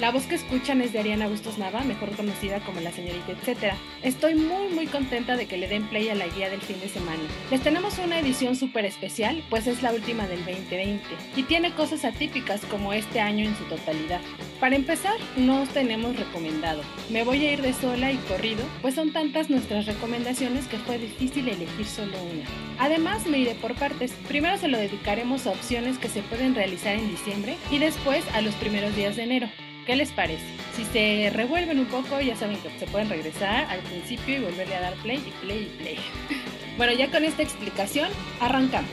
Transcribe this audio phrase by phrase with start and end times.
[0.00, 3.76] La voz que escuchan es de Ariana Bustos Nava, mejor conocida como la señorita etcétera.
[4.02, 6.88] Estoy muy muy contenta de que le den play a la guía del fin de
[6.88, 7.22] semana.
[7.50, 11.02] Les tenemos una edición súper especial, pues es la última del 2020
[11.36, 14.20] y tiene cosas atípicas como este año en su totalidad.
[14.58, 16.82] Para empezar, no os tenemos recomendado.
[17.10, 20.98] Me voy a ir de sola y corrido, pues son tantas nuestras recomendaciones que fue
[20.98, 22.44] difícil elegir solo una.
[22.78, 24.12] Además, me iré por partes.
[24.26, 28.40] Primero se lo dedicaremos a opciones que se pueden realizar en diciembre y después a
[28.40, 29.48] los primeros días de enero.
[29.86, 30.44] ¿Qué les parece?
[30.76, 34.76] Si se revuelven un poco, ya saben que se pueden regresar al principio y volverle
[34.76, 35.98] a dar play y play y play.
[36.78, 38.08] Bueno, ya con esta explicación,
[38.40, 38.90] arrancamos.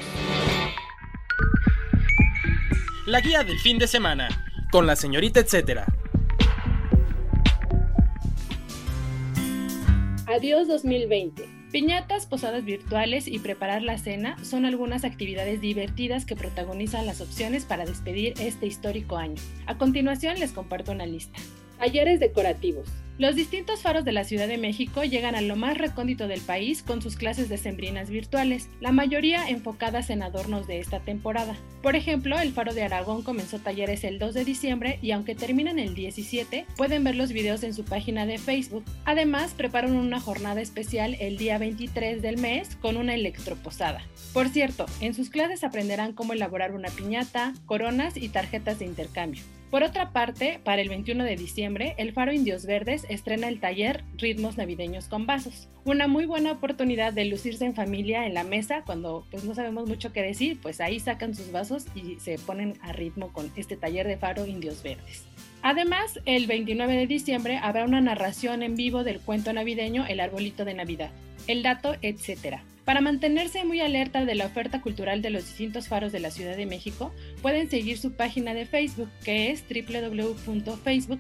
[3.08, 4.28] La guía del fin de semana,
[4.70, 5.86] con la señorita etcétera.
[10.28, 11.59] Adiós 2020.
[11.72, 17.64] Piñatas, posadas virtuales y preparar la cena son algunas actividades divertidas que protagonizan las opciones
[17.64, 19.40] para despedir este histórico año.
[19.68, 21.40] A continuación les comparto una lista.
[21.80, 22.90] Talleres decorativos.
[23.18, 26.84] Los distintos faros de la Ciudad de México llegan a lo más recóndito del país
[26.84, 31.56] con sus clases de sembrinas virtuales, la mayoría enfocadas en adornos de esta temporada.
[31.82, 35.80] Por ejemplo, el faro de Aragón comenzó talleres el 2 de diciembre y aunque terminan
[35.80, 38.84] el 17, pueden ver los videos en su página de Facebook.
[39.06, 44.02] Además, preparan una jornada especial el día 23 del mes con una electroposada.
[44.34, 49.44] Por cierto, en sus clases aprenderán cómo elaborar una piñata, coronas y tarjetas de intercambio.
[49.70, 54.04] Por otra parte, para el 21 de diciembre, el Faro Indios Verdes estrena el taller
[54.18, 55.68] Ritmos Navideños con Vasos.
[55.86, 59.88] Una muy buena oportunidad de lucirse en familia en la mesa cuando pues no sabemos
[59.88, 63.78] mucho qué decir, pues ahí sacan sus vasos y se ponen a ritmo con este
[63.78, 65.26] taller de Faro Indios Verdes.
[65.62, 70.66] Además, el 29 de diciembre habrá una narración en vivo del cuento navideño El Arbolito
[70.66, 71.12] de Navidad,
[71.46, 72.62] el dato, etc.
[72.90, 76.58] Para mantenerse muy alerta de la oferta cultural de los distintos faros de la Ciudad
[76.58, 77.14] de México,
[77.44, 81.20] pueden seguir su página de Facebook, que es www.facebook.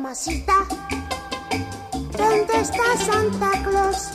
[0.05, 0.53] Mamacita,
[2.15, 4.11] ¿dónde está Santa Claus?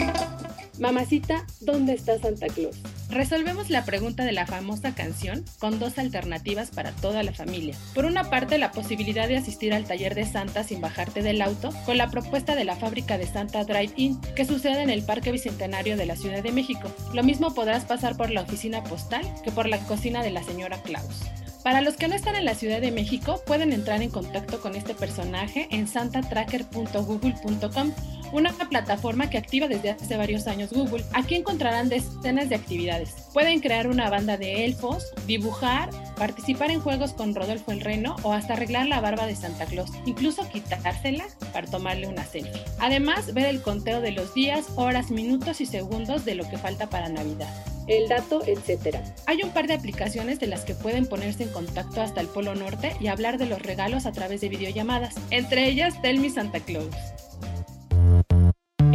[0.79, 2.77] Mamacita, ¿dónde está Santa Claus?
[3.09, 7.75] Resolvemos la pregunta de la famosa canción con dos alternativas para toda la familia.
[7.93, 11.71] Por una parte, la posibilidad de asistir al taller de Santa sin bajarte del auto,
[11.85, 15.97] con la propuesta de la fábrica de Santa Drive-In, que sucede en el Parque Bicentenario
[15.97, 16.89] de la Ciudad de México.
[17.15, 20.81] Lo mismo podrás pasar por la oficina postal que por la cocina de la señora
[20.85, 21.23] Claus.
[21.63, 24.75] Para los que no están en la Ciudad de México, pueden entrar en contacto con
[24.75, 27.93] este personaje en santatracker.google.com,
[28.33, 31.05] una plataforma que activa desde hace varios años Google.
[31.13, 33.11] Aquí encontrarán decenas de actividades.
[33.35, 38.33] Pueden crear una banda de elfos, dibujar, participar en juegos con Rodolfo el Reno o
[38.33, 42.63] hasta arreglar la barba de Santa Claus, incluso quitársela para tomarle una selfie.
[42.79, 46.89] Además, ver el conteo de los días, horas, minutos y segundos de lo que falta
[46.89, 47.53] para Navidad
[47.91, 48.99] el dato, etc.
[49.27, 52.55] Hay un par de aplicaciones de las que pueden ponerse en contacto hasta el Polo
[52.55, 56.61] Norte y hablar de los regalos a través de videollamadas, entre ellas Tell Me Santa
[56.61, 56.95] Claus.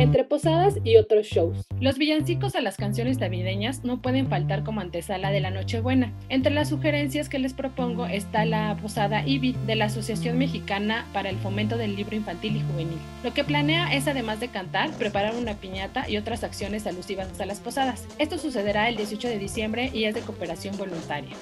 [0.06, 1.66] Entre posadas y otros shows.
[1.80, 6.14] Los villancicos a las canciones navideñas no pueden faltar como antesala de la Nochebuena.
[6.30, 11.30] Entre las sugerencias que les propongo está la posada IBI de la Asociación Mexicana para
[11.30, 13.00] el Fomento del Libro Infantil y Juvenil.
[13.24, 17.46] Lo que planea es además de cantar, preparar una piñata y otras acciones alusivas a
[17.48, 18.08] las posadas.
[18.20, 21.36] Esto sucederá el 18 de diciembre y es de cooperación voluntaria.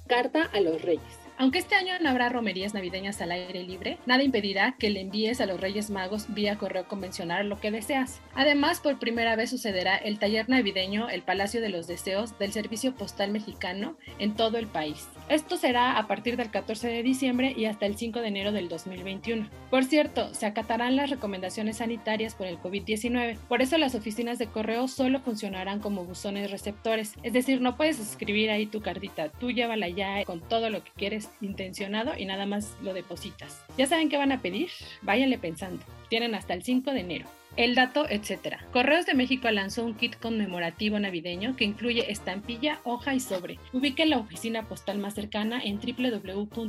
[0.07, 1.26] Carta a los Reyes.
[1.39, 5.39] Aunque este año no habrá romerías navideñas al aire libre, nada impedirá que le envíes
[5.39, 8.21] a los Reyes Magos vía correo convencional lo que deseas.
[8.33, 12.95] Además, por primera vez sucederá el taller navideño El Palacio de los Deseos del Servicio
[12.95, 15.07] Postal Mexicano en todo el país.
[15.29, 18.69] Esto será a partir del 14 de diciembre y hasta el 5 de enero del
[18.69, 19.49] 2021.
[19.69, 23.37] Por cierto, se acatarán las recomendaciones sanitarias por el COVID-19.
[23.49, 27.13] Por eso las oficinas de correo solo funcionarán como buzones receptores.
[27.23, 29.27] Es decir, no puedes escribir ahí tu cartita.
[29.27, 33.65] Tú llévala ya con todo lo que quieres intencionado y nada más lo depositas.
[33.77, 34.69] ¿Ya saben qué van a pedir?
[35.01, 35.83] Váyanle pensando.
[36.09, 37.25] Tienen hasta el 5 de enero.
[37.57, 38.57] El dato, etc.
[38.71, 43.59] Correos de México lanzó un kit conmemorativo navideño que incluye estampilla, hoja y sobre.
[43.73, 46.61] Ubique la oficina postal más cercana en www.gov.mx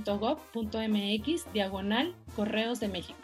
[1.53, 3.19] diagonal Correos de México.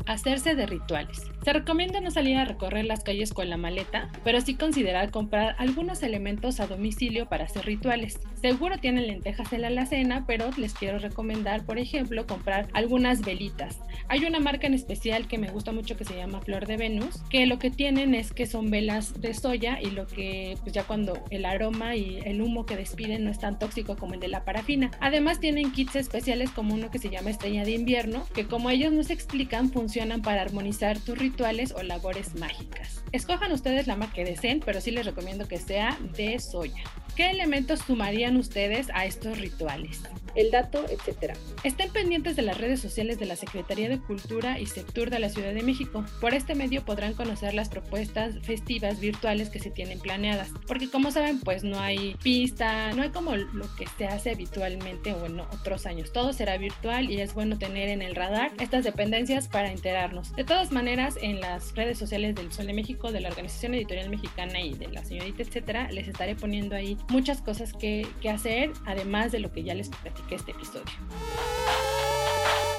[0.07, 1.23] Hacerse de rituales.
[1.47, 5.55] Se recomienda no salir a recorrer las calles con la maleta, pero sí considerar comprar
[5.61, 8.19] algunos elementos a domicilio para hacer rituales.
[8.41, 13.79] Seguro tienen lentejas en la alacena, pero les quiero recomendar, por ejemplo, comprar algunas velitas.
[14.09, 17.23] Hay una marca en especial que me gusta mucho que se llama Flor de Venus,
[17.31, 20.83] que lo que tienen es que son velas de soya y lo que pues ya
[20.83, 24.27] cuando el aroma y el humo que despiden no es tan tóxico como el de
[24.27, 24.91] la parafina.
[24.99, 28.93] Además tienen kits especiales como uno que se llama Estrella de Invierno, que como ellos
[28.93, 31.36] nos explican funcionan para armonizar tu ritual
[31.75, 33.03] o labores mágicas.
[33.13, 36.83] Escojan ustedes la marca que deseen, pero sí les recomiendo que sea de soya.
[37.17, 40.03] ¿Qué elementos sumarían ustedes a estos rituales?
[40.37, 41.35] el dato, etc.
[41.65, 45.31] Estén pendientes de las redes sociales de la Secretaría de Cultura y Sector de la
[45.31, 46.05] Ciudad de México.
[46.21, 51.11] Por este medio podrán conocer las propuestas festivas virtuales que se tienen planeadas, porque como
[51.11, 55.41] saben, pues no hay pista, no hay como lo que se hace habitualmente o en
[55.41, 56.13] otros años.
[56.13, 60.35] Todo será virtual y es bueno tener en el radar estas dependencias para enterarnos.
[60.37, 64.11] De todas maneras, en las redes sociales del Sol de México, de la Organización Editorial
[64.11, 69.33] Mexicana y de la señorita, etcétera, les estaré poniendo ahí muchas cosas que, hacer, además
[69.33, 70.85] de lo que ya les platiqué este episodio.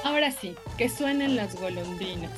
[0.04, 2.30] Ahora sí, que suenen las golondrinas.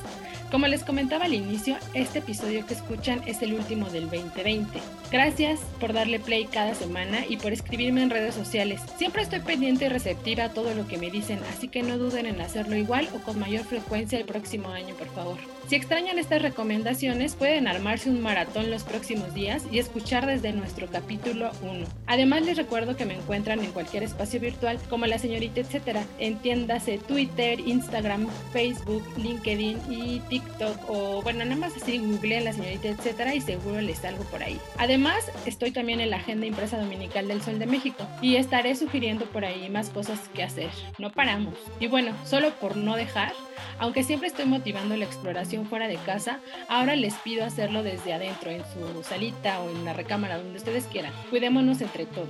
[0.51, 4.81] Como les comentaba al inicio, este episodio que escuchan es el último del 2020.
[5.13, 8.81] Gracias por darle play cada semana y por escribirme en redes sociales.
[8.97, 12.27] Siempre estoy pendiente y receptiva a todo lo que me dicen, así que no duden
[12.27, 15.39] en hacerlo igual o con mayor frecuencia el próximo año, por favor.
[15.71, 20.89] Si extrañan estas recomendaciones, pueden armarse un maratón los próximos días y escuchar desde nuestro
[20.89, 21.87] capítulo 1.
[22.09, 26.03] Además, les recuerdo que me encuentran en cualquier espacio virtual como la señorita etcétera.
[26.19, 32.89] Entiéndase Twitter, Instagram, Facebook, LinkedIn y TikTok o bueno, nada más así googleen la señorita
[32.89, 34.59] etcétera y seguro les salgo por ahí.
[34.77, 39.27] Además, estoy también en la agenda impresa dominical del Sol de México y estaré sugiriendo
[39.27, 40.71] por ahí más cosas que hacer.
[40.99, 41.55] No paramos.
[41.79, 43.35] Y bueno, solo por no dejar,
[43.79, 48.51] aunque siempre estoy motivando la exploración fuera de casa, ahora les pido hacerlo desde adentro,
[48.51, 51.13] en su salita o en la recámara, donde ustedes quieran.
[51.31, 52.29] Cuidémonos entre todos.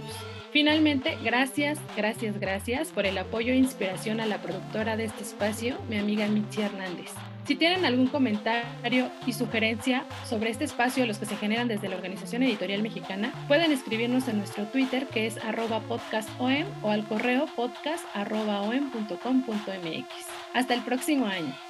[0.52, 5.78] Finalmente, gracias, gracias, gracias por el apoyo e inspiración a la productora de este espacio,
[5.88, 7.12] mi amiga Michi Hernández.
[7.46, 11.96] Si tienen algún comentario y sugerencia sobre este espacio, los que se generan desde la
[11.96, 15.38] Organización Editorial Mexicana, pueden escribirnos en nuestro Twitter que es
[15.88, 20.06] podcastom o al correo podcast.om.com.mx.
[20.54, 21.69] Hasta el próximo año.